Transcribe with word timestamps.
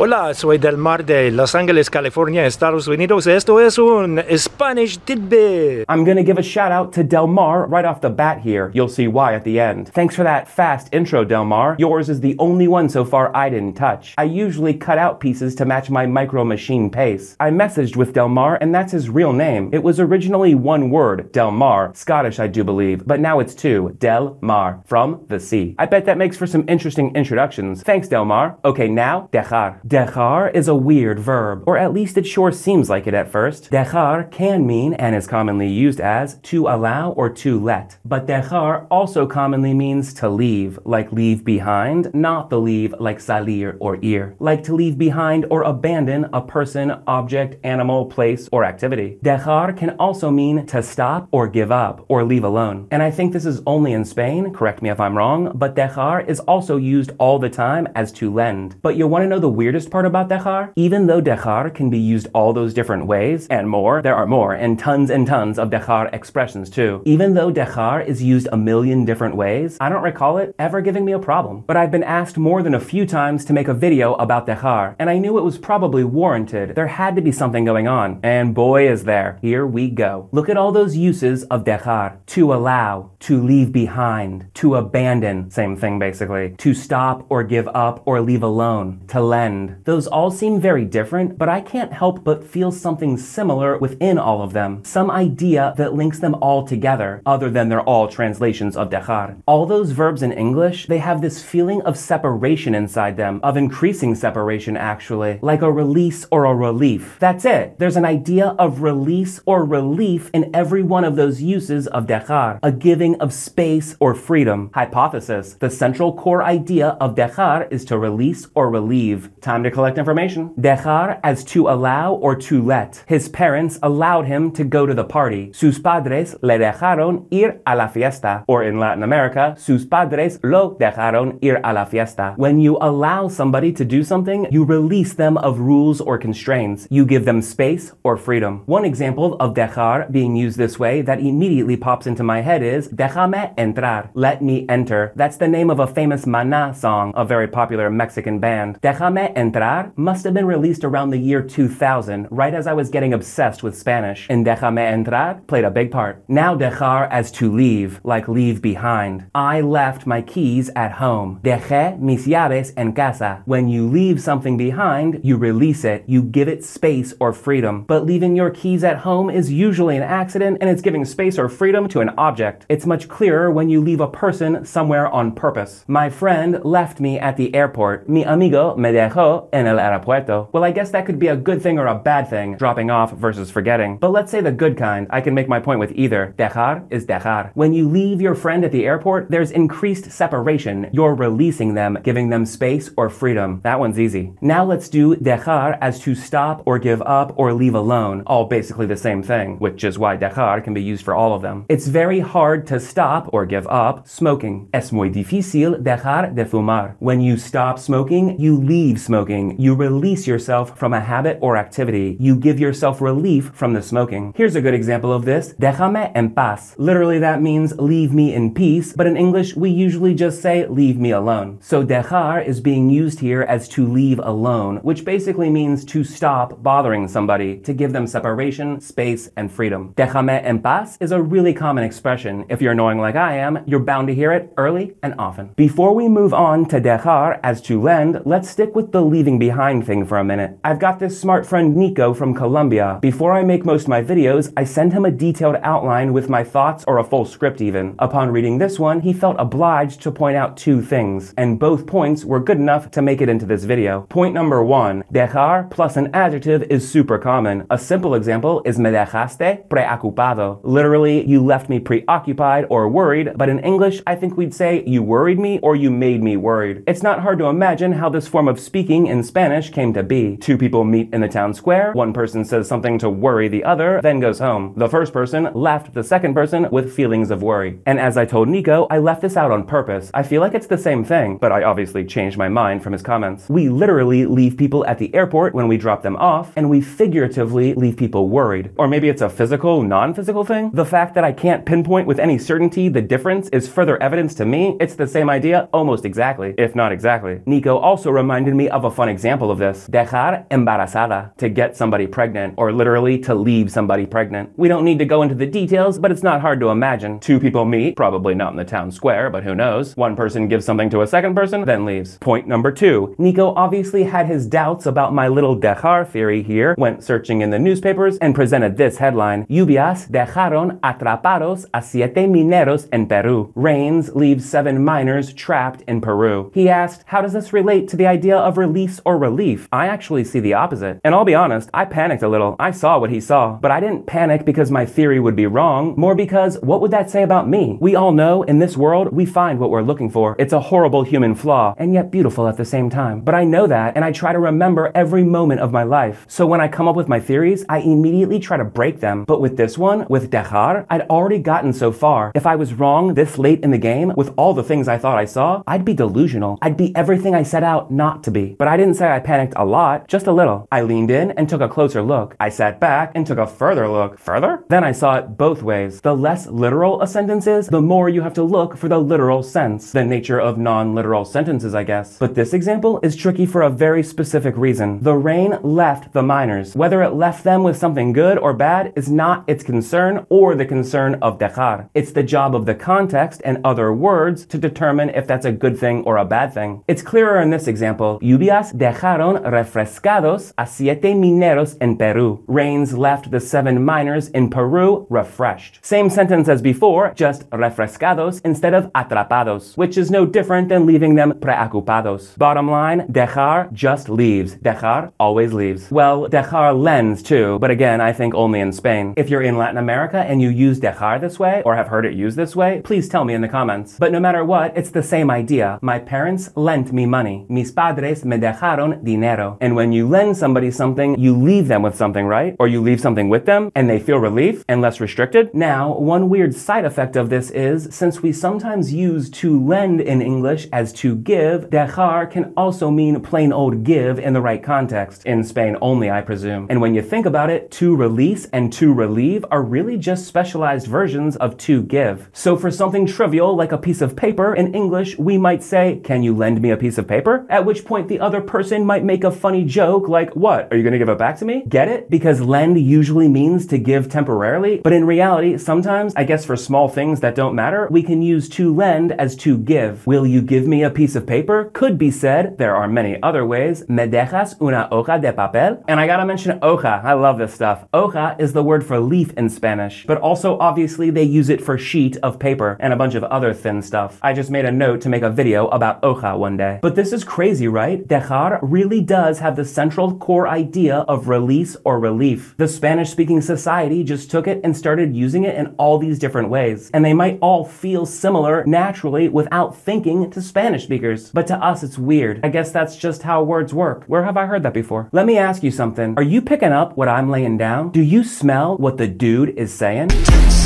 Hola, 0.00 0.32
soy 0.32 0.58
Del 0.58 0.76
Mar 0.76 1.04
de 1.04 1.32
Los 1.32 1.56
Ángeles, 1.56 1.90
California, 1.90 2.46
Estados 2.46 2.86
Unidos. 2.86 3.26
Esto 3.26 3.58
es 3.58 3.78
un 3.78 4.22
Spanish 4.36 4.96
tidbit. 4.98 5.86
I'm 5.88 6.04
gonna 6.04 6.22
give 6.22 6.38
a 6.38 6.42
shout 6.42 6.70
out 6.70 6.92
to 6.92 7.02
Del 7.02 7.26
Mar 7.26 7.66
right 7.66 7.84
off 7.84 8.00
the 8.00 8.08
bat 8.08 8.40
here. 8.40 8.70
You'll 8.72 8.88
see 8.88 9.08
why 9.08 9.34
at 9.34 9.42
the 9.42 9.58
end. 9.58 9.88
Thanks 9.88 10.14
for 10.14 10.22
that 10.22 10.46
fast 10.46 10.88
intro, 10.92 11.24
Del 11.24 11.44
Mar. 11.44 11.74
Yours 11.80 12.08
is 12.08 12.20
the 12.20 12.36
only 12.38 12.68
one 12.68 12.88
so 12.88 13.04
far 13.04 13.34
I 13.34 13.50
didn't 13.50 13.74
touch. 13.74 14.14
I 14.16 14.22
usually 14.22 14.72
cut 14.72 14.98
out 14.98 15.18
pieces 15.18 15.56
to 15.56 15.64
match 15.64 15.90
my 15.90 16.06
micro 16.06 16.44
machine 16.44 16.90
pace. 16.90 17.34
I 17.40 17.50
messaged 17.50 17.96
with 17.96 18.12
Del 18.12 18.28
Mar, 18.28 18.56
and 18.60 18.72
that's 18.72 18.92
his 18.92 19.10
real 19.10 19.32
name. 19.32 19.68
It 19.72 19.82
was 19.82 19.98
originally 19.98 20.54
one 20.54 20.90
word, 20.90 21.32
Del 21.32 21.50
Mar, 21.50 21.90
Scottish, 21.96 22.38
I 22.38 22.46
do 22.46 22.62
believe, 22.62 23.04
but 23.04 23.18
now 23.18 23.40
it's 23.40 23.52
two, 23.52 23.96
Del 23.98 24.38
Mar, 24.42 24.80
from 24.86 25.24
the 25.26 25.40
sea. 25.40 25.74
I 25.76 25.86
bet 25.86 26.04
that 26.04 26.18
makes 26.18 26.36
for 26.36 26.46
some 26.46 26.64
interesting 26.68 27.16
introductions. 27.16 27.82
Thanks, 27.82 28.06
Del 28.06 28.24
Mar. 28.24 28.58
Okay, 28.64 28.86
now, 28.86 29.28
dejar. 29.32 29.80
Dejar 29.88 30.54
is 30.54 30.68
a 30.68 30.74
weird 30.74 31.18
verb, 31.18 31.62
or 31.66 31.78
at 31.78 31.94
least 31.94 32.18
it 32.18 32.26
sure 32.26 32.52
seems 32.52 32.90
like 32.90 33.06
it 33.06 33.14
at 33.14 33.32
first. 33.32 33.70
Dejar 33.70 34.30
can 34.30 34.66
mean, 34.66 34.92
and 34.92 35.16
is 35.16 35.26
commonly 35.26 35.68
used 35.68 35.98
as, 35.98 36.34
to 36.42 36.66
allow 36.66 37.12
or 37.12 37.30
to 37.30 37.58
let. 37.58 37.96
But 38.04 38.26
dejar 38.26 38.86
also 38.90 39.26
commonly 39.26 39.72
means 39.72 40.12
to 40.14 40.28
leave, 40.28 40.78
like 40.84 41.10
leave 41.10 41.42
behind, 41.42 42.12
not 42.12 42.50
the 42.50 42.60
leave 42.60 42.94
like 43.00 43.18
salir 43.18 43.78
or 43.80 43.96
ir, 44.04 44.36
like 44.40 44.62
to 44.64 44.74
leave 44.74 44.98
behind 44.98 45.46
or 45.48 45.62
abandon 45.62 46.26
a 46.34 46.42
person, 46.42 46.90
object, 47.06 47.56
animal, 47.64 48.04
place, 48.04 48.46
or 48.52 48.66
activity. 48.66 49.18
Dejar 49.24 49.74
can 49.74 49.96
also 49.98 50.30
mean 50.30 50.66
to 50.66 50.82
stop 50.82 51.28
or 51.32 51.48
give 51.48 51.72
up 51.72 52.04
or 52.08 52.24
leave 52.24 52.44
alone. 52.44 52.88
And 52.90 53.02
I 53.02 53.10
think 53.10 53.32
this 53.32 53.46
is 53.46 53.62
only 53.66 53.94
in 53.94 54.04
Spain, 54.04 54.52
correct 54.52 54.82
me 54.82 54.90
if 54.90 55.00
I'm 55.00 55.16
wrong, 55.16 55.50
but 55.54 55.74
dejar 55.74 56.28
is 56.28 56.40
also 56.40 56.76
used 56.76 57.12
all 57.18 57.38
the 57.38 57.48
time 57.48 57.88
as 57.94 58.12
to 58.12 58.30
lend. 58.30 58.76
But 58.82 58.96
you 58.96 59.06
want 59.06 59.22
to 59.22 59.28
know 59.28 59.38
the 59.38 59.48
weirdest 59.48 59.77
part 59.86 60.06
about 60.06 60.28
dejar? 60.28 60.72
Even 60.76 61.06
though 61.06 61.20
dejar 61.20 61.74
can 61.74 61.90
be 61.90 61.98
used 61.98 62.28
all 62.34 62.52
those 62.52 62.74
different 62.74 63.06
ways, 63.06 63.46
and 63.48 63.68
more, 63.68 64.02
there 64.02 64.16
are 64.16 64.26
more, 64.26 64.54
and 64.54 64.78
tons 64.78 65.10
and 65.10 65.26
tons 65.26 65.58
of 65.58 65.70
dejar 65.70 66.12
expressions 66.12 66.70
too. 66.70 67.02
Even 67.04 67.34
though 67.34 67.52
dejar 67.52 68.06
is 68.06 68.22
used 68.22 68.48
a 68.50 68.56
million 68.56 69.04
different 69.04 69.36
ways, 69.36 69.76
I 69.80 69.88
don't 69.88 70.02
recall 70.02 70.38
it 70.38 70.54
ever 70.58 70.80
giving 70.80 71.04
me 71.04 71.12
a 71.12 71.18
problem. 71.18 71.64
But 71.66 71.76
I've 71.76 71.90
been 71.90 72.02
asked 72.02 72.38
more 72.38 72.62
than 72.62 72.74
a 72.74 72.80
few 72.80 73.06
times 73.06 73.44
to 73.44 73.52
make 73.52 73.68
a 73.68 73.74
video 73.74 74.14
about 74.14 74.46
dejar, 74.46 74.96
and 74.98 75.10
I 75.10 75.18
knew 75.18 75.38
it 75.38 75.44
was 75.44 75.58
probably 75.58 76.04
warranted. 76.04 76.74
There 76.74 76.86
had 76.86 77.16
to 77.16 77.22
be 77.22 77.32
something 77.32 77.64
going 77.64 77.88
on. 77.88 78.20
And 78.22 78.54
boy 78.54 78.88
is 78.88 79.04
there. 79.04 79.38
Here 79.42 79.66
we 79.66 79.90
go. 79.90 80.28
Look 80.32 80.48
at 80.48 80.56
all 80.56 80.72
those 80.72 80.96
uses 80.96 81.44
of 81.44 81.64
dejar. 81.64 82.18
To 82.26 82.54
allow, 82.54 83.10
to 83.20 83.42
leave 83.42 83.72
behind, 83.72 84.50
to 84.54 84.76
abandon, 84.76 85.50
same 85.50 85.76
thing 85.76 85.98
basically, 85.98 86.54
to 86.58 86.74
stop 86.74 87.26
or 87.28 87.42
give 87.42 87.68
up 87.68 88.02
or 88.06 88.20
leave 88.20 88.42
alone, 88.42 89.02
to 89.08 89.20
lend. 89.20 89.67
Those 89.84 90.06
all 90.06 90.30
seem 90.30 90.60
very 90.60 90.84
different, 90.84 91.38
but 91.38 91.48
I 91.48 91.60
can't 91.60 91.92
help 91.92 92.24
but 92.24 92.44
feel 92.44 92.70
something 92.70 93.16
similar 93.16 93.78
within 93.78 94.18
all 94.18 94.42
of 94.42 94.52
them. 94.52 94.84
Some 94.84 95.10
idea 95.10 95.74
that 95.76 95.94
links 95.94 96.18
them 96.18 96.34
all 96.36 96.66
together, 96.66 97.22
other 97.26 97.50
than 97.50 97.68
they're 97.68 97.80
all 97.80 98.08
translations 98.08 98.76
of 98.76 98.90
dejar. 98.90 99.36
All 99.46 99.66
those 99.66 99.92
verbs 99.92 100.22
in 100.22 100.32
English, 100.32 100.86
they 100.86 100.98
have 100.98 101.20
this 101.20 101.42
feeling 101.42 101.82
of 101.82 101.96
separation 101.96 102.74
inside 102.74 103.16
them, 103.16 103.40
of 103.42 103.56
increasing 103.56 104.14
separation 104.14 104.76
actually, 104.76 105.38
like 105.42 105.62
a 105.62 105.72
release 105.72 106.26
or 106.30 106.44
a 106.44 106.54
relief. 106.54 107.16
That's 107.18 107.44
it. 107.44 107.78
There's 107.78 107.96
an 107.96 108.04
idea 108.04 108.48
of 108.58 108.82
release 108.82 109.40
or 109.46 109.64
relief 109.64 110.30
in 110.32 110.50
every 110.54 110.82
one 110.82 111.04
of 111.04 111.16
those 111.16 111.42
uses 111.42 111.86
of 111.88 112.06
dejar, 112.06 112.58
a 112.62 112.72
giving 112.72 113.20
of 113.20 113.32
space 113.32 113.96
or 114.00 114.14
freedom. 114.14 114.70
Hypothesis. 114.74 115.54
The 115.54 115.70
central 115.70 116.12
core 116.12 116.42
idea 116.42 116.96
of 117.00 117.14
dejar 117.14 117.70
is 117.70 117.84
to 117.86 117.98
release 117.98 118.46
or 118.54 118.70
relieve. 118.70 119.30
Time 119.40 119.57
to 119.62 119.70
collect 119.70 119.98
information. 119.98 120.50
Dejar 120.58 121.20
as 121.22 121.44
to 121.44 121.68
allow 121.68 122.14
or 122.14 122.34
to 122.36 122.62
let. 122.62 123.04
His 123.06 123.28
parents 123.28 123.78
allowed 123.82 124.26
him 124.26 124.52
to 124.52 124.64
go 124.64 124.86
to 124.86 124.94
the 124.94 125.04
party. 125.04 125.52
Sus 125.52 125.78
padres 125.78 126.34
le 126.42 126.58
dejaron 126.58 127.26
ir 127.30 127.60
a 127.66 127.76
la 127.76 127.88
fiesta. 127.88 128.44
Or 128.46 128.62
in 128.62 128.78
Latin 128.78 129.02
America, 129.02 129.54
sus 129.58 129.84
padres 129.84 130.38
lo 130.42 130.76
dejaron 130.80 131.38
ir 131.42 131.60
a 131.64 131.72
la 131.72 131.84
fiesta. 131.84 132.34
When 132.36 132.58
you 132.58 132.78
allow 132.80 133.28
somebody 133.28 133.72
to 133.72 133.84
do 133.84 134.02
something, 134.02 134.46
you 134.50 134.64
release 134.64 135.14
them 135.14 135.36
of 135.38 135.58
rules 135.58 136.00
or 136.00 136.18
constraints. 136.18 136.86
You 136.90 137.04
give 137.04 137.24
them 137.24 137.42
space 137.42 137.92
or 138.02 138.16
freedom. 138.16 138.62
One 138.66 138.84
example 138.84 139.36
of 139.40 139.54
dejar 139.54 140.10
being 140.10 140.36
used 140.36 140.58
this 140.58 140.78
way 140.78 141.02
that 141.02 141.20
immediately 141.20 141.76
pops 141.76 142.06
into 142.06 142.22
my 142.22 142.40
head 142.40 142.62
is 142.62 142.88
déjame 142.88 143.54
entrar. 143.56 144.10
Let 144.14 144.42
me 144.42 144.66
enter. 144.68 145.12
That's 145.16 145.36
the 145.36 145.48
name 145.48 145.70
of 145.70 145.80
a 145.80 145.86
famous 145.86 146.24
Maná 146.24 146.74
song, 146.74 147.12
a 147.16 147.24
very 147.24 147.48
popular 147.48 147.90
Mexican 147.90 148.38
band. 148.38 148.80
Déjame 148.80 149.32
entrar 149.34 149.47
must 149.96 150.24
have 150.24 150.34
been 150.34 150.46
released 150.46 150.84
around 150.84 151.10
the 151.10 151.18
year 151.18 151.42
2000, 151.42 152.28
right 152.30 152.54
as 152.54 152.66
I 152.66 152.72
was 152.72 152.90
getting 152.90 153.12
obsessed 153.12 153.62
with 153.62 153.76
Spanish. 153.76 154.26
And 154.30 154.46
déjame 154.46 154.80
entrar 154.80 155.46
played 155.46 155.64
a 155.64 155.70
big 155.70 155.90
part. 155.90 156.22
Now 156.28 156.56
dejar 156.56 157.08
as 157.10 157.30
to 157.32 157.52
leave, 157.52 158.00
like 158.04 158.28
leave 158.28 158.60
behind. 158.60 159.26
I 159.34 159.60
left 159.60 160.06
my 160.06 160.22
keys 160.22 160.70
at 160.76 160.92
home. 160.92 161.40
Dejé 161.42 161.98
mis 161.98 162.26
llaves 162.26 162.72
en 162.76 162.92
casa. 162.92 163.42
When 163.46 163.68
you 163.68 163.88
leave 163.88 164.20
something 164.20 164.56
behind, 164.56 165.20
you 165.22 165.36
release 165.36 165.84
it. 165.84 166.04
You 166.06 166.22
give 166.22 166.48
it 166.48 166.64
space 166.64 167.14
or 167.20 167.32
freedom. 167.32 167.84
But 167.86 168.06
leaving 168.06 168.36
your 168.36 168.50
keys 168.50 168.84
at 168.84 168.98
home 168.98 169.30
is 169.30 169.52
usually 169.52 169.96
an 169.96 170.02
accident 170.02 170.58
and 170.60 170.70
it's 170.70 170.82
giving 170.82 171.04
space 171.04 171.38
or 171.38 171.48
freedom 171.48 171.88
to 171.88 172.00
an 172.00 172.10
object. 172.18 172.66
It's 172.68 172.86
much 172.86 173.08
clearer 173.08 173.50
when 173.50 173.68
you 173.68 173.80
leave 173.80 174.00
a 174.00 174.08
person 174.24 174.64
somewhere 174.64 175.08
on 175.08 175.32
purpose. 175.32 175.84
My 175.86 176.10
friend 176.10 176.60
left 176.64 177.00
me 177.00 177.18
at 177.18 177.36
the 177.36 177.54
airport. 177.54 178.08
Mi 178.08 178.24
amigo 178.24 178.74
me 178.76 178.90
dejó 178.90 179.27
en 179.52 179.66
el 179.66 179.78
aeropuerto. 179.78 180.48
Well, 180.52 180.64
I 180.64 180.72
guess 180.72 180.90
that 180.90 181.06
could 181.06 181.18
be 181.18 181.28
a 181.28 181.36
good 181.36 181.62
thing 181.62 181.78
or 181.78 181.86
a 181.86 181.98
bad 181.98 182.28
thing, 182.28 182.56
dropping 182.56 182.90
off 182.90 183.12
versus 183.12 183.50
forgetting. 183.50 183.98
But 183.98 184.12
let's 184.12 184.30
say 184.30 184.40
the 184.40 184.52
good 184.52 184.76
kind. 184.76 185.06
I 185.10 185.20
can 185.20 185.34
make 185.34 185.48
my 185.48 185.60
point 185.60 185.80
with 185.80 185.92
either. 185.94 186.34
Dejar 186.38 186.86
is 186.90 187.06
dejar. 187.06 187.50
When 187.54 187.72
you 187.72 187.88
leave 187.88 188.20
your 188.20 188.34
friend 188.34 188.64
at 188.64 188.72
the 188.72 188.86
airport, 188.86 189.30
there's 189.30 189.50
increased 189.50 190.10
separation. 190.10 190.88
You're 190.92 191.14
releasing 191.14 191.74
them, 191.74 191.98
giving 192.02 192.30
them 192.30 192.46
space 192.46 192.90
or 192.96 193.10
freedom. 193.10 193.60
That 193.64 193.80
one's 193.80 193.98
easy. 193.98 194.32
Now 194.40 194.64
let's 194.64 194.88
do 194.88 195.16
dejar 195.16 195.78
as 195.80 196.00
to 196.00 196.14
stop 196.14 196.62
or 196.66 196.78
give 196.78 197.02
up 197.02 197.34
or 197.36 197.52
leave 197.52 197.74
alone. 197.74 198.22
All 198.26 198.46
basically 198.46 198.86
the 198.86 198.96
same 198.96 199.22
thing, 199.22 199.58
which 199.58 199.84
is 199.84 199.98
why 199.98 200.16
dejar 200.16 200.62
can 200.64 200.74
be 200.74 200.82
used 200.82 201.04
for 201.04 201.14
all 201.14 201.34
of 201.34 201.42
them. 201.42 201.66
It's 201.68 201.86
very 201.86 202.20
hard 202.20 202.66
to 202.68 202.80
stop 202.80 203.28
or 203.32 203.46
give 203.46 203.66
up 203.66 204.08
smoking. 204.08 204.68
Es 204.72 204.92
muy 204.92 205.10
difícil 205.10 205.82
dejar 205.82 206.34
de 206.34 206.44
fumar. 206.44 206.96
When 206.98 207.20
you 207.20 207.36
stop 207.36 207.78
smoking, 207.78 208.38
you 208.40 208.56
leave 208.56 208.98
smoking. 209.00 209.17
You 209.58 209.74
release 209.74 210.26
yourself 210.26 210.78
from 210.78 210.92
a 210.94 211.00
habit 211.00 211.38
or 211.40 211.56
activity. 211.56 212.16
You 212.20 212.36
give 212.36 212.60
yourself 212.60 213.00
relief 213.00 213.50
from 213.52 213.72
the 213.72 213.82
smoking. 213.82 214.32
Here's 214.36 214.54
a 214.54 214.60
good 214.60 214.74
example 214.74 215.12
of 215.12 215.24
this. 215.24 215.54
Déjame 215.60 216.12
en 216.14 216.30
paz. 216.30 216.74
Literally 216.78 217.18
that 217.18 217.42
means 217.42 217.76
leave 217.78 218.12
me 218.12 218.32
in 218.32 218.54
peace, 218.54 218.92
but 218.92 219.06
in 219.06 219.16
English 219.16 219.56
we 219.56 219.70
usually 219.70 220.14
just 220.14 220.40
say 220.40 220.66
leave 220.66 220.98
me 220.98 221.10
alone. 221.10 221.58
So 221.60 221.84
dejar 221.84 222.46
is 222.46 222.60
being 222.60 222.90
used 222.90 223.18
here 223.18 223.42
as 223.42 223.68
to 223.70 223.86
leave 223.86 224.20
alone, 224.20 224.76
which 224.82 225.04
basically 225.04 225.50
means 225.50 225.84
to 225.86 226.04
stop 226.04 226.62
bothering 226.62 227.08
somebody, 227.08 227.58
to 227.60 227.72
give 227.72 227.92
them 227.92 228.06
separation, 228.06 228.80
space, 228.80 229.30
and 229.36 229.50
freedom. 229.50 229.94
Déjame 229.96 230.44
en 230.44 230.60
paz 230.60 230.96
is 231.00 231.10
a 231.10 231.20
really 231.20 231.54
common 231.54 231.82
expression. 231.82 232.44
If 232.48 232.62
you're 232.62 232.72
annoying 232.72 232.98
like 232.98 233.16
I 233.16 233.38
am, 233.38 233.64
you're 233.66 233.80
bound 233.80 234.06
to 234.08 234.14
hear 234.14 234.32
it 234.32 234.52
early 234.56 234.94
and 235.02 235.14
often. 235.18 235.54
Before 235.56 235.92
we 235.94 236.08
move 236.08 236.32
on 236.32 236.66
to 236.66 236.80
dejar 236.80 237.40
as 237.42 237.60
to 237.62 237.80
lend, 237.80 238.22
let's 238.24 238.48
stick 238.48 238.74
with 238.76 238.92
the 238.92 239.07
leaving 239.08 239.38
behind 239.38 239.86
thing 239.86 240.04
for 240.04 240.18
a 240.18 240.24
minute. 240.24 240.58
I've 240.62 240.78
got 240.78 240.98
this 240.98 241.20
smart 241.20 241.46
friend 241.46 241.76
Nico 241.76 242.14
from 242.14 242.34
Colombia. 242.34 242.98
Before 243.00 243.32
I 243.32 243.42
make 243.42 243.64
most 243.64 243.82
of 243.82 243.88
my 243.88 244.02
videos, 244.02 244.52
I 244.56 244.64
send 244.64 244.92
him 244.92 245.04
a 245.04 245.10
detailed 245.10 245.56
outline 245.62 246.12
with 246.12 246.28
my 246.28 246.44
thoughts 246.44 246.84
or 246.86 246.98
a 246.98 247.04
full 247.04 247.24
script 247.24 247.60
even. 247.60 247.94
Upon 247.98 248.30
reading 248.30 248.58
this 248.58 248.78
one, 248.78 249.00
he 249.00 249.12
felt 249.12 249.36
obliged 249.38 250.02
to 250.02 250.10
point 250.10 250.36
out 250.36 250.56
two 250.56 250.82
things, 250.82 251.34
and 251.36 251.58
both 251.58 251.86
points 251.86 252.24
were 252.24 252.40
good 252.40 252.58
enough 252.58 252.90
to 252.92 253.02
make 253.02 253.20
it 253.20 253.28
into 253.28 253.46
this 253.46 253.64
video. 253.64 254.02
Point 254.08 254.34
number 254.34 254.62
one, 254.62 255.04
dejar 255.12 255.70
plus 255.70 255.96
an 255.96 256.10
adjective 256.14 256.62
is 256.64 256.88
super 256.90 257.18
common. 257.18 257.66
A 257.70 257.78
simple 257.78 258.14
example 258.14 258.62
is 258.64 258.78
me 258.78 258.90
dejaste 258.90 259.68
preocupado. 259.68 260.60
Literally, 260.62 261.26
you 261.26 261.44
left 261.44 261.68
me 261.68 261.78
preoccupied 261.78 262.66
or 262.68 262.88
worried, 262.88 263.32
but 263.36 263.48
in 263.48 263.58
English, 263.60 264.02
I 264.06 264.14
think 264.14 264.36
we'd 264.36 264.54
say 264.54 264.84
you 264.86 265.02
worried 265.02 265.38
me 265.38 265.58
or 265.62 265.76
you 265.76 265.90
made 265.90 266.22
me 266.22 266.36
worried. 266.36 266.82
It's 266.86 267.02
not 267.02 267.20
hard 267.20 267.38
to 267.38 267.46
imagine 267.46 267.92
how 267.92 268.08
this 268.08 268.28
form 268.28 268.48
of 268.48 268.60
speaking 268.60 268.97
in 269.06 269.22
Spanish 269.22 269.70
came 269.70 269.92
to 269.94 270.02
be. 270.02 270.36
Two 270.38 270.58
people 270.58 270.84
meet 270.84 271.12
in 271.12 271.20
the 271.20 271.28
town 271.28 271.54
square, 271.54 271.92
one 271.92 272.12
person 272.12 272.44
says 272.44 272.66
something 272.68 272.98
to 272.98 273.08
worry 273.08 273.48
the 273.48 273.64
other, 273.64 274.00
then 274.02 274.20
goes 274.20 274.38
home. 274.38 274.74
The 274.76 274.88
first 274.88 275.12
person 275.12 275.50
left 275.54 275.94
the 275.94 276.02
second 276.02 276.34
person 276.34 276.68
with 276.70 276.92
feelings 276.92 277.30
of 277.30 277.42
worry. 277.42 277.78
And 277.86 277.98
as 277.98 278.16
I 278.16 278.24
told 278.24 278.48
Nico, 278.48 278.86
I 278.90 278.98
left 278.98 279.22
this 279.22 279.36
out 279.36 279.50
on 279.50 279.64
purpose. 279.64 280.10
I 280.14 280.22
feel 280.22 280.40
like 280.40 280.54
it's 280.54 280.66
the 280.66 280.78
same 280.78 281.04
thing, 281.04 281.38
but 281.38 281.52
I 281.52 281.62
obviously 281.62 282.04
changed 282.04 282.38
my 282.38 282.48
mind 282.48 282.82
from 282.82 282.92
his 282.92 283.02
comments. 283.02 283.48
We 283.48 283.68
literally 283.68 284.26
leave 284.26 284.56
people 284.56 284.86
at 284.86 284.98
the 284.98 285.14
airport 285.14 285.54
when 285.54 285.68
we 285.68 285.76
drop 285.76 286.02
them 286.02 286.16
off, 286.16 286.52
and 286.56 286.70
we 286.70 286.80
figuratively 286.80 287.74
leave 287.74 287.96
people 287.96 288.28
worried. 288.28 288.72
Or 288.76 288.88
maybe 288.88 289.08
it's 289.08 289.22
a 289.22 289.30
physical, 289.30 289.82
non 289.82 290.14
physical 290.14 290.44
thing. 290.44 290.70
The 290.72 290.84
fact 290.84 291.14
that 291.14 291.24
I 291.24 291.32
can't 291.32 291.66
pinpoint 291.66 292.06
with 292.06 292.18
any 292.18 292.38
certainty 292.38 292.88
the 292.88 293.02
difference 293.02 293.48
is 293.50 293.68
further 293.68 294.00
evidence 294.02 294.34
to 294.34 294.44
me 294.44 294.76
it's 294.80 294.94
the 294.94 295.06
same 295.06 295.30
idea 295.30 295.68
almost 295.72 296.04
exactly, 296.04 296.54
if 296.58 296.74
not 296.74 296.92
exactly. 296.92 297.40
Nico 297.46 297.76
also 297.76 298.10
reminded 298.10 298.54
me 298.54 298.68
of 298.68 298.84
a 298.84 298.87
a 298.88 298.90
fun 298.90 299.08
example 299.08 299.50
of 299.50 299.58
this. 299.58 299.86
Dejar 299.88 300.48
embarazada, 300.48 301.36
to 301.36 301.48
get 301.48 301.76
somebody 301.76 302.06
pregnant, 302.06 302.54
or 302.56 302.72
literally 302.72 303.18
to 303.20 303.34
leave 303.34 303.70
somebody 303.70 304.06
pregnant. 304.06 304.50
We 304.56 304.68
don't 304.68 304.84
need 304.84 304.98
to 304.98 305.04
go 305.04 305.22
into 305.22 305.34
the 305.34 305.46
details, 305.46 305.98
but 305.98 306.10
it's 306.10 306.22
not 306.22 306.40
hard 306.40 306.58
to 306.60 306.70
imagine. 306.70 307.20
Two 307.20 307.38
people 307.38 307.64
meet, 307.64 307.96
probably 307.96 308.34
not 308.34 308.50
in 308.50 308.56
the 308.56 308.64
town 308.64 308.90
square, 308.90 309.30
but 309.30 309.44
who 309.44 309.54
knows. 309.54 309.96
One 309.96 310.16
person 310.16 310.48
gives 310.48 310.64
something 310.64 310.90
to 310.90 311.02
a 311.02 311.06
second 311.06 311.34
person, 311.34 311.64
then 311.64 311.84
leaves. 311.84 312.18
Point 312.18 312.48
number 312.48 312.72
two. 312.72 313.14
Nico 313.18 313.54
obviously 313.54 314.04
had 314.04 314.26
his 314.26 314.46
doubts 314.46 314.86
about 314.86 315.14
my 315.14 315.28
little 315.28 315.56
dejar 315.56 316.06
theory 316.08 316.42
here, 316.42 316.74
went 316.78 317.04
searching 317.04 317.42
in 317.42 317.50
the 317.50 317.58
newspapers, 317.58 318.18
and 318.18 318.34
presented 318.34 318.76
this 318.76 318.96
headline. 318.96 319.44
Lluvias 319.46 320.10
dejaron 320.10 320.80
atrapados 320.80 321.66
a 321.74 321.82
siete 321.82 322.26
mineros 322.26 322.88
en 322.92 323.06
Peru. 323.06 323.52
Rains 323.54 324.14
leave 324.14 324.42
seven 324.42 324.82
miners 324.82 325.32
trapped 325.34 325.82
in 325.82 326.00
Peru. 326.00 326.50
He 326.54 326.68
asked, 326.68 327.04
how 327.06 327.20
does 327.20 327.34
this 327.34 327.52
relate 327.52 327.88
to 327.88 327.96
the 327.96 328.06
idea 328.06 328.36
of 328.36 328.56
release 328.78 329.00
or 329.04 329.18
relief? 329.18 329.68
I 329.72 329.88
actually 329.88 330.22
see 330.22 330.38
the 330.38 330.54
opposite. 330.54 331.00
And 331.02 331.12
I'll 331.12 331.24
be 331.24 331.34
honest, 331.34 331.68
I 331.74 331.84
panicked 331.84 332.22
a 332.22 332.28
little. 332.28 332.54
I 332.60 332.70
saw 332.70 332.98
what 333.00 333.10
he 333.10 333.20
saw. 333.20 333.54
But 333.54 333.72
I 333.72 333.80
didn't 333.80 334.06
panic 334.06 334.44
because 334.44 334.70
my 334.70 334.86
theory 334.86 335.18
would 335.18 335.34
be 335.34 335.46
wrong, 335.46 335.94
more 335.96 336.14
because 336.14 336.58
what 336.60 336.80
would 336.80 336.92
that 336.92 337.10
say 337.10 337.24
about 337.24 337.48
me? 337.48 337.76
We 337.80 337.96
all 337.96 338.12
know 338.12 338.44
in 338.44 338.60
this 338.60 338.76
world, 338.76 339.12
we 339.12 339.26
find 339.26 339.58
what 339.58 339.70
we're 339.70 339.82
looking 339.82 340.10
for. 340.10 340.36
It's 340.38 340.52
a 340.52 340.60
horrible 340.60 341.02
human 341.02 341.34
flaw, 341.34 341.74
and 341.76 341.92
yet 341.92 342.12
beautiful 342.12 342.46
at 342.46 342.56
the 342.56 342.64
same 342.64 342.88
time. 342.88 343.20
But 343.22 343.34
I 343.34 343.42
know 343.44 343.66
that, 343.66 343.96
and 343.96 344.04
I 344.04 344.12
try 344.12 344.32
to 344.32 344.38
remember 344.38 344.92
every 344.94 345.24
moment 345.24 345.60
of 345.60 345.72
my 345.72 345.82
life. 345.82 346.24
So 346.28 346.46
when 346.46 346.60
I 346.60 346.68
come 346.68 346.86
up 346.86 346.94
with 346.94 347.08
my 347.08 347.18
theories, 347.18 347.64
I 347.68 347.78
immediately 347.78 348.38
try 348.38 348.58
to 348.58 348.64
break 348.64 349.00
them. 349.00 349.24
But 349.24 349.40
with 349.40 349.56
this 349.56 349.76
one, 349.76 350.06
with 350.08 350.30
Dejar, 350.30 350.86
I'd 350.88 351.08
already 351.08 351.40
gotten 351.40 351.72
so 351.72 351.90
far. 351.90 352.30
If 352.36 352.46
I 352.46 352.54
was 352.54 352.74
wrong 352.74 353.14
this 353.14 353.38
late 353.38 353.64
in 353.64 353.72
the 353.72 353.78
game, 353.90 354.12
with 354.16 354.32
all 354.36 354.54
the 354.54 354.62
things 354.62 354.86
I 354.86 354.98
thought 354.98 355.18
I 355.18 355.24
saw, 355.24 355.64
I'd 355.66 355.84
be 355.84 355.94
delusional. 355.94 356.58
I'd 356.62 356.76
be 356.76 356.94
everything 356.94 357.34
I 357.34 357.42
set 357.42 357.64
out 357.64 357.90
not 357.90 358.22
to 358.24 358.30
be. 358.30 358.54
But 358.58 358.67
I 358.68 358.76
didn't 358.76 358.94
say 358.94 359.10
I 359.10 359.18
panicked 359.18 359.54
a 359.56 359.64
lot, 359.64 360.08
just 360.08 360.26
a 360.26 360.32
little. 360.32 360.68
I 360.70 360.82
leaned 360.82 361.10
in 361.10 361.30
and 361.32 361.48
took 361.48 361.62
a 361.62 361.68
closer 361.68 362.02
look. 362.02 362.36
I 362.38 362.50
sat 362.50 362.78
back 362.78 363.12
and 363.14 363.26
took 363.26 363.38
a 363.38 363.46
further 363.46 363.88
look. 363.88 364.18
Further? 364.18 364.62
Then 364.68 364.84
I 364.84 364.92
saw 364.92 365.16
it 365.16 365.38
both 365.38 365.62
ways. 365.62 366.02
The 366.02 366.14
less 366.14 366.46
literal 366.46 367.00
a 367.00 367.06
sentence 367.06 367.46
is, 367.46 367.68
the 367.68 367.80
more 367.80 368.10
you 368.10 368.20
have 368.20 368.34
to 368.34 368.42
look 368.42 368.76
for 368.76 368.88
the 368.88 368.98
literal 368.98 369.42
sense. 369.42 369.92
The 369.92 370.04
nature 370.04 370.38
of 370.38 370.58
non 370.58 370.94
literal 370.94 371.24
sentences, 371.24 371.74
I 371.74 371.84
guess. 371.84 372.18
But 372.18 372.34
this 372.34 372.52
example 372.52 373.00
is 373.02 373.16
tricky 373.16 373.46
for 373.46 373.62
a 373.62 373.70
very 373.70 374.02
specific 374.02 374.54
reason. 374.56 375.02
The 375.02 375.14
rain 375.14 375.58
left 375.62 376.12
the 376.12 376.22
miners. 376.22 376.76
Whether 376.76 377.02
it 377.02 377.14
left 377.14 377.44
them 377.44 377.62
with 377.62 377.78
something 377.78 378.12
good 378.12 378.36
or 378.38 378.52
bad 378.52 378.92
is 378.96 379.10
not 379.10 379.44
its 379.46 379.64
concern 379.64 380.26
or 380.28 380.54
the 380.54 380.66
concern 380.66 381.14
of 381.22 381.38
dejar. 381.38 381.88
It's 381.94 382.12
the 382.12 382.22
job 382.22 382.54
of 382.54 382.66
the 382.66 382.74
context 382.74 383.40
and 383.46 383.64
other 383.64 383.94
words 383.94 384.44
to 384.46 384.58
determine 384.58 385.08
if 385.10 385.26
that's 385.26 385.46
a 385.46 385.52
good 385.52 385.78
thing 385.78 386.04
or 386.04 386.18
a 386.18 386.24
bad 386.26 386.52
thing. 386.52 386.84
It's 386.86 387.02
clearer 387.02 387.40
in 387.40 387.48
this 387.48 387.66
example. 387.66 388.18
Lluvias 388.58 388.72
dejaron 388.72 389.44
refrescados 389.44 390.52
a 390.56 390.66
siete 390.66 391.14
mineros 391.14 391.76
en 391.80 391.96
Peru. 391.96 392.44
Rains 392.46 392.96
left 392.96 393.30
the 393.30 393.40
seven 393.40 393.84
miners 393.84 394.28
in 394.30 394.50
Peru 394.50 395.06
refreshed. 395.10 395.78
Same 395.82 396.10
sentence 396.10 396.48
as 396.48 396.62
before, 396.62 397.12
just 397.14 397.48
refrescados 397.50 398.40
instead 398.44 398.74
of 398.74 398.90
atrapados, 398.94 399.76
which 399.76 399.96
is 399.96 400.10
no 400.10 400.26
different 400.26 400.68
than 400.68 400.86
leaving 400.86 401.14
them 401.14 401.32
preocupados. 401.40 402.36
Bottom 402.36 402.70
line, 402.70 403.06
dejar 403.08 403.72
just 403.72 404.08
leaves. 404.08 404.56
Dejar 404.56 405.12
always 405.18 405.52
leaves. 405.52 405.90
Well, 405.90 406.28
dejar 406.28 406.74
lends 406.74 407.22
too, 407.22 407.58
but 407.60 407.70
again, 407.70 408.00
I 408.00 408.12
think 408.12 408.34
only 408.34 408.60
in 408.60 408.72
Spain. 408.72 409.14
If 409.16 409.30
you're 409.30 409.42
in 409.42 409.56
Latin 409.56 409.78
America 409.78 410.18
and 410.18 410.42
you 410.42 410.48
use 410.48 410.80
dejar 410.80 411.20
this 411.20 411.38
way, 411.38 411.62
or 411.64 411.76
have 411.76 411.88
heard 411.88 412.06
it 412.06 412.14
used 412.14 412.36
this 412.36 412.56
way, 412.56 412.80
please 412.84 413.08
tell 413.08 413.24
me 413.24 413.34
in 413.34 413.40
the 413.40 413.48
comments. 413.48 413.96
But 413.98 414.12
no 414.12 414.20
matter 414.20 414.44
what, 414.44 414.76
it's 414.76 414.90
the 414.90 415.02
same 415.02 415.30
idea. 415.30 415.78
My 415.82 415.98
parents 415.98 416.50
lent 416.56 416.92
me 416.92 417.06
money. 417.06 417.46
Mis 417.48 417.70
padres 417.70 418.24
me 418.24 418.37
dejaron 418.42 419.04
dinero. 419.04 419.56
And 419.60 419.74
when 419.76 419.92
you 419.92 420.08
lend 420.08 420.36
somebody 420.36 420.70
something, 420.70 421.18
you 421.18 421.36
leave 421.36 421.68
them 421.68 421.82
with 421.82 421.96
something, 421.96 422.26
right? 422.26 422.56
Or 422.58 422.68
you 422.68 422.80
leave 422.80 423.00
something 423.00 423.28
with 423.28 423.46
them 423.46 423.70
and 423.74 423.88
they 423.88 423.98
feel 423.98 424.18
relief 424.18 424.64
and 424.68 424.80
less 424.80 425.00
restricted. 425.00 425.54
Now, 425.54 425.96
one 425.98 426.28
weird 426.28 426.54
side 426.54 426.84
effect 426.84 427.16
of 427.16 427.30
this 427.30 427.50
is 427.50 427.88
since 427.94 428.22
we 428.22 428.32
sometimes 428.32 428.92
use 428.92 429.30
to 429.30 429.64
lend 429.64 430.00
in 430.00 430.20
English 430.20 430.68
as 430.72 430.92
to 430.94 431.16
give, 431.16 431.70
dejar 431.70 432.30
can 432.30 432.52
also 432.56 432.90
mean 432.90 433.20
plain 433.20 433.52
old 433.52 433.84
give 433.84 434.18
in 434.18 434.32
the 434.32 434.40
right 434.40 434.62
context. 434.62 435.24
In 435.24 435.42
Spain 435.44 435.76
only, 435.80 436.10
I 436.10 436.20
presume. 436.20 436.66
And 436.70 436.80
when 436.80 436.94
you 436.94 437.02
think 437.02 437.26
about 437.26 437.50
it, 437.50 437.70
to 437.72 437.94
release 437.94 438.46
and 438.52 438.72
to 438.74 438.92
relieve 438.92 439.44
are 439.50 439.62
really 439.62 439.96
just 439.96 440.26
specialized 440.26 440.86
versions 440.86 441.36
of 441.36 441.56
to 441.58 441.82
give. 441.82 442.28
So 442.32 442.56
for 442.56 442.70
something 442.70 443.06
trivial 443.06 443.56
like 443.56 443.72
a 443.72 443.78
piece 443.78 444.00
of 444.00 444.16
paper 444.16 444.54
in 444.54 444.74
English, 444.74 445.18
we 445.18 445.38
might 445.38 445.62
say, 445.62 446.00
Can 446.04 446.22
you 446.22 446.34
lend 446.34 446.60
me 446.60 446.70
a 446.70 446.76
piece 446.76 446.98
of 446.98 447.08
paper? 447.08 447.46
At 447.48 447.64
which 447.64 447.84
point 447.84 448.08
the 448.08 448.20
other 448.20 448.27
person 448.36 448.84
might 448.84 449.04
make 449.04 449.24
a 449.24 449.30
funny 449.30 449.64
joke 449.64 450.08
like, 450.08 450.36
What? 450.36 450.70
Are 450.70 450.76
you 450.76 450.84
gonna 450.84 450.98
give 450.98 451.08
it 451.08 451.18
back 451.18 451.38
to 451.38 451.44
me? 451.44 451.64
Get 451.68 451.88
it? 451.88 452.10
Because 452.10 452.40
lend 452.40 452.78
usually 452.78 453.28
means 453.28 453.66
to 453.68 453.78
give 453.78 454.08
temporarily, 454.08 454.80
but 454.84 454.92
in 454.92 455.06
reality, 455.06 455.56
sometimes, 455.56 456.12
I 456.14 456.24
guess 456.24 456.44
for 456.44 456.56
small 456.56 456.88
things 456.88 457.20
that 457.20 457.34
don't 457.34 457.54
matter, 457.54 457.88
we 457.90 458.02
can 458.02 458.22
use 458.22 458.48
to 458.50 458.74
lend 458.74 459.12
as 459.12 459.34
to 459.36 459.56
give. 459.56 460.06
Will 460.06 460.26
you 460.26 460.42
give 460.42 460.66
me 460.66 460.82
a 460.82 460.90
piece 460.90 461.16
of 461.16 461.26
paper? 461.26 461.70
Could 461.72 461.98
be 461.98 462.10
said, 462.10 462.58
there 462.58 462.76
are 462.76 462.86
many 462.86 463.20
other 463.22 463.46
ways, 463.46 463.88
me 463.88 464.04
dejas 464.04 464.60
una 464.60 464.88
hoja 464.92 465.20
de 465.20 465.32
papel? 465.32 465.82
And 465.88 465.98
I 465.98 466.06
gotta 466.06 466.26
mention 466.26 466.60
hoja, 466.60 467.02
I 467.02 467.14
love 467.14 467.38
this 467.38 467.54
stuff. 467.54 467.86
Hoja 467.94 468.38
is 468.38 468.52
the 468.52 468.62
word 468.62 468.84
for 468.84 469.00
leaf 469.00 469.32
in 469.34 469.48
Spanish, 469.48 470.04
but 470.06 470.20
also 470.20 470.58
obviously 470.58 471.10
they 471.10 471.22
use 471.22 471.48
it 471.48 471.62
for 471.62 471.78
sheet 471.78 472.16
of 472.22 472.38
paper 472.38 472.76
and 472.80 472.92
a 472.92 472.96
bunch 472.96 473.14
of 473.14 473.24
other 473.24 473.54
thin 473.54 473.82
stuff. 473.82 474.18
I 474.22 474.32
just 474.32 474.50
made 474.50 474.64
a 474.64 474.72
note 474.72 475.00
to 475.02 475.08
make 475.08 475.22
a 475.22 475.30
video 475.30 475.68
about 475.68 476.02
hoja 476.02 476.38
one 476.38 476.56
day. 476.56 476.78
But 476.82 476.94
this 476.94 477.12
is 477.12 477.24
crazy, 477.24 477.68
right? 477.68 478.06
Dejar 478.18 478.58
really 478.62 479.00
does 479.00 479.38
have 479.38 479.56
the 479.56 479.64
central 479.64 480.16
core 480.16 480.48
idea 480.48 480.98
of 481.08 481.28
release 481.28 481.76
or 481.84 481.98
relief. 481.98 482.54
The 482.56 482.68
Spanish 482.68 483.10
speaking 483.10 483.40
society 483.40 484.04
just 484.04 484.30
took 484.30 484.46
it 484.46 484.60
and 484.64 484.76
started 484.76 485.14
using 485.14 485.44
it 485.44 485.56
in 485.56 485.74
all 485.78 485.98
these 485.98 486.18
different 486.18 486.50
ways. 486.50 486.90
And 486.92 487.04
they 487.04 487.14
might 487.14 487.38
all 487.40 487.64
feel 487.64 488.06
similar 488.06 488.64
naturally 488.66 489.28
without 489.28 489.76
thinking 489.76 490.30
to 490.30 490.42
Spanish 490.42 490.84
speakers. 490.84 491.30
But 491.30 491.46
to 491.48 491.56
us, 491.56 491.82
it's 491.82 491.98
weird. 491.98 492.40
I 492.44 492.48
guess 492.48 492.70
that's 492.70 492.96
just 492.96 493.22
how 493.22 493.42
words 493.42 493.72
work. 493.72 494.04
Where 494.06 494.24
have 494.24 494.36
I 494.36 494.46
heard 494.46 494.62
that 494.64 494.74
before? 494.74 495.08
Let 495.12 495.26
me 495.26 495.38
ask 495.38 495.62
you 495.62 495.70
something. 495.70 496.14
Are 496.16 496.22
you 496.22 496.42
picking 496.42 496.72
up 496.72 496.96
what 496.96 497.08
I'm 497.08 497.30
laying 497.30 497.56
down? 497.56 497.90
Do 497.90 498.02
you 498.02 498.24
smell 498.24 498.76
what 498.76 498.96
the 498.96 499.06
dude 499.06 499.50
is 499.50 499.72
saying? 499.72 500.10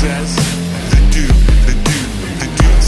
says 0.03 0.62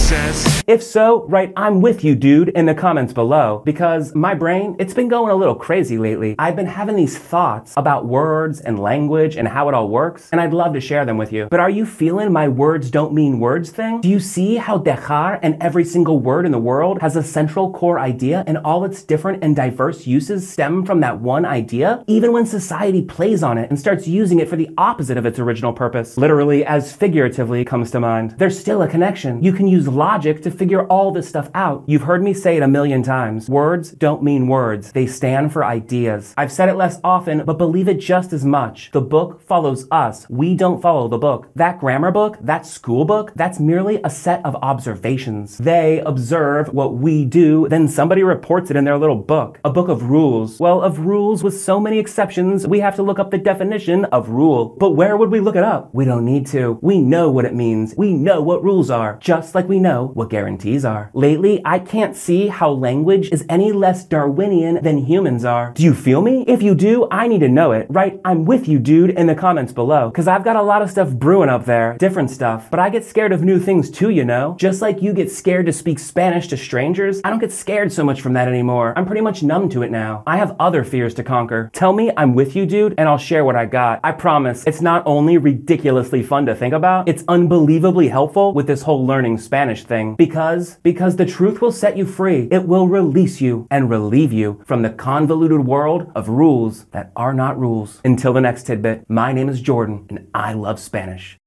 says. 0.06 0.64
If 0.68 0.84
so, 0.84 1.26
write 1.26 1.52
I'm 1.56 1.82
with 1.82 2.04
you, 2.04 2.16
dude, 2.16 2.50
in 2.50 2.68
the 2.68 2.76
comments 2.76 3.12
below. 3.12 3.64
Because 3.66 4.14
my 4.14 4.36
brain, 4.36 4.76
it's 4.78 4.94
been 4.94 5.08
going 5.08 5.32
a 5.32 5.36
little 5.36 5.56
crazy 5.56 5.98
lately. 5.98 6.36
I've 6.38 6.56
been 6.56 6.68
having 6.68 6.96
these 6.96 7.18
thoughts 7.18 7.74
about 7.76 8.06
words 8.06 8.62
and 8.62 8.78
language 8.78 9.36
and 9.36 9.48
how 9.48 9.68
it 9.68 9.74
all 9.74 9.90
works, 9.90 10.30
and 10.32 10.40
I'd 10.40 10.54
love 10.54 10.74
to 10.74 10.80
share 10.82 11.06
them 11.06 11.18
with 11.18 11.34
you. 11.34 11.48
But 11.50 11.60
are 11.60 11.72
you 11.72 11.88
feeling 11.88 12.32
my 12.32 12.48
words 12.48 12.92
don't 12.92 13.14
mean 13.14 13.40
words 13.40 13.72
thing? 13.72 14.02
Do 14.02 14.10
you 14.10 14.20
see 14.20 14.58
how 14.58 14.78
dejar 14.78 15.40
and 15.42 15.62
every 15.62 15.84
single 15.84 16.20
word 16.20 16.46
in 16.46 16.52
the 16.52 16.60
world 16.60 17.02
has 17.02 17.16
a 17.16 17.24
central 17.24 17.72
core 17.72 18.00
idea 18.00 18.44
and 18.46 18.60
all 18.60 18.86
its 18.86 19.02
different 19.02 19.44
and 19.44 19.56
diverse 19.56 20.06
uses 20.06 20.48
stem 20.48 20.86
from 20.86 21.00
that 21.00 21.20
one 21.20 21.46
idea? 21.46 22.04
Even 22.06 22.32
when 22.32 22.46
society 22.46 23.02
plays 23.02 23.42
on 23.42 23.58
it 23.58 23.72
and 23.72 23.80
starts 23.80 24.08
using 24.08 24.40
it 24.40 24.50
for 24.50 24.56
the 24.56 24.70
opposite 24.78 25.18
of 25.18 25.26
its 25.26 25.40
original 25.40 25.74
purpose, 25.74 26.16
literally 26.16 26.64
as 26.64 26.96
figuratively 26.96 27.66
comes 27.66 27.90
to 27.90 28.00
mind, 28.00 28.36
there's 28.38 28.60
still 28.60 28.84
a 28.84 28.88
connection. 28.88 29.44
You 29.44 29.52
can 29.52 29.68
use 29.68 29.88
logic 29.96 30.42
to 30.44 30.52
figure 30.52 30.86
all 30.88 31.12
this 31.12 31.28
stuff 31.30 31.50
out. 31.54 31.84
You've 31.88 32.04
heard 32.04 32.22
me 32.22 32.34
say 32.34 32.58
it 32.58 32.64
a 32.64 32.68
million 32.68 33.02
times. 33.02 33.50
Words 33.50 33.92
don't 33.92 34.22
mean 34.22 34.48
words. 34.48 34.92
They 34.92 35.08
stand 35.08 35.54
for 35.54 35.64
ideas. 35.64 36.34
I've 36.38 36.52
said 36.52 36.70
it 36.70 36.76
less 36.76 37.00
often, 37.04 37.44
but 37.46 37.58
believe 37.58 37.88
it 37.88 38.00
just 38.00 38.34
as 38.34 38.46
much. 38.46 38.92
The 38.92 39.02
book 39.02 39.42
follows 39.42 39.88
us. 39.92 40.28
We 40.30 40.56
don't 40.56 40.82
follow 40.82 41.08
the 41.08 41.18
book. 41.18 41.50
That 41.56 41.80
grammar 41.80 42.12
book, 42.12 42.38
that 42.42 42.66
school 42.66 43.06
book, 43.06 43.32
that's 43.36 43.60
merely 43.60 44.00
a 44.04 44.10
set 44.10 44.46
of 44.46 44.56
observations. 44.58 45.58
They 45.58 46.00
observe 46.00 46.74
what 46.74 46.96
we 46.96 47.26
do, 47.26 47.68
then 47.70 47.88
somebody 47.88 48.24
reports 48.24 48.70
it 48.70 48.78
in 48.78 48.84
their 48.84 48.98
little 48.98 49.16
book. 49.16 49.60
A 49.64 49.70
book 49.70 49.88
of 49.88 50.10
rules. 50.10 50.60
Well, 50.60 50.82
of 50.82 51.00
rules 51.00 51.44
with 51.44 51.60
so 51.60 51.80
many 51.80 52.00
exceptions, 52.00 52.68
we 52.68 52.80
have 52.82 52.96
to 52.98 53.04
look 53.04 53.20
up 53.20 53.32
the 53.32 53.38
definition 53.38 54.06
of 54.06 54.30
rule. 54.30 54.76
But 54.78 54.92
where 54.92 55.18
would 55.18 55.32
we 55.32 55.40
look 55.40 55.56
it 55.56 55.64
up? 55.64 55.94
We 55.94 56.06
don't 56.06 56.26
need 56.26 56.48
to. 56.48 56.80
We 56.82 57.00
know 57.00 57.32
what 57.32 57.46
it 57.46 57.54
means. 57.54 57.94
We 57.98 58.14
know 58.14 58.42
what 58.42 58.64
rules 58.64 58.90
are, 58.90 59.18
just 59.22 59.56
like 59.56 59.68
we 59.68 59.80
know 59.86 60.10
what 60.16 60.32
guarantees 60.32 60.84
are. 60.84 61.12
Lately, 61.14 61.62
I 61.64 61.78
can't 61.78 62.16
see 62.16 62.48
how 62.48 62.72
language 62.72 63.30
is 63.32 63.46
any 63.48 63.72
less 63.72 64.04
Darwinian 64.04 64.82
than 64.82 65.06
humans 65.06 65.46
are. 65.46 65.72
Do 65.76 65.84
you 65.84 65.94
feel 65.94 66.22
me? 66.24 66.44
If 66.48 66.64
you 66.64 66.74
do, 66.74 67.08
I 67.12 67.28
need 67.28 67.42
to 67.42 67.48
know 67.60 67.72
it. 67.72 67.86
Right? 67.90 68.20
I'm 68.26 68.46
with 68.46 68.68
you, 68.68 68.80
dude, 68.80 69.12
in 69.12 69.28
the 69.28 69.36
comments 69.36 69.74
below. 69.74 70.10
Cause 70.10 70.28
I've 70.28 70.44
got 70.44 70.56
a 70.56 70.62
lot 70.72 70.82
of 70.82 70.90
stuff 70.90 71.12
brewing 71.14 71.50
up 71.50 71.66
there, 71.66 71.98
different 72.00 72.32
stuff. 72.32 72.72
But 72.72 72.80
I 72.80 72.90
get 72.90 73.06
scared 73.06 73.32
of 73.32 73.44
new 73.44 73.60
things 73.60 73.92
too, 73.92 74.10
you 74.10 74.26
know? 74.26 74.56
Just 74.58 74.82
like 74.82 75.04
you 75.04 75.14
get 75.14 75.32
scared 75.32 75.68
to 75.68 75.74
speak 75.74 76.00
Spanish 76.00 76.48
to 76.48 76.58
strangers, 76.58 77.22
I 77.24 77.30
don't 77.30 77.46
get 77.46 77.52
scared 77.52 77.92
so 77.92 78.04
much 78.04 78.22
from 78.22 78.34
that 78.34 78.48
anymore. 78.48 78.94
I'm 78.98 79.06
pretty 79.06 79.22
much 79.22 79.44
numb 79.44 79.70
to 79.70 79.84
it 79.84 79.92
now. 79.92 80.24
I 80.26 80.38
have 80.38 80.56
other 80.60 80.84
fears 80.84 81.14
to 81.16 81.24
conquer. 81.24 81.70
Tell 81.74 81.94
me 81.94 82.12
I'm 82.18 82.34
with 82.34 82.56
you, 82.56 82.66
dude, 82.66 82.96
and 82.98 83.08
I'll 83.08 83.26
share 83.30 83.46
what 83.46 83.56
I 83.56 83.66
got. 83.66 84.00
I 84.04 84.14
promise, 84.14 84.64
it's 84.66 84.82
not 84.82 85.04
only 85.06 85.38
ridiculously 85.38 86.24
fun 86.24 86.48
to 86.48 86.56
think 86.56 86.74
about, 86.74 87.08
it's 87.08 87.24
unbelievably 87.28 88.08
helpful 88.08 88.54
with 88.54 88.66
this 88.66 88.82
whole 88.82 89.06
learning 89.06 89.38
Spanish 89.38 89.75
thing. 89.84 90.16
Because 90.16 90.78
Because, 90.84 91.16
the 91.18 91.26
truth 91.26 91.62
will 91.62 91.72
set 91.72 91.98
you 91.98 92.06
free. 92.06 92.48
It 92.52 92.68
will 92.68 92.88
release 92.88 93.42
you 93.42 93.68
and 93.70 93.90
relieve 93.90 94.34
you 94.34 94.64
from 94.66 94.82
the 94.82 94.90
convoluted 94.90 95.66
world 95.66 96.12
of 96.16 96.30
rules 96.30 96.86
that 96.86 97.12
are 97.16 97.34
not 97.34 97.60
rules. 97.60 98.02
Until 98.04 98.34
the 98.34 98.42
next 98.42 98.64
tidbit, 98.64 99.10
my 99.10 99.34
name 99.34 99.50
is 99.50 99.62
Jordan 99.62 100.06
and 100.10 100.28
I 100.34 100.54
love 100.54 100.80
Spanish. 100.80 101.38